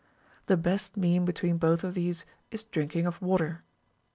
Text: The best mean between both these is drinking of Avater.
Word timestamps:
The 0.47 0.57
best 0.57 0.97
mean 0.97 1.25
between 1.25 1.57
both 1.59 1.81
these 1.93 2.25
is 2.49 2.63
drinking 2.63 3.05
of 3.05 3.19
Avater. 3.19 3.59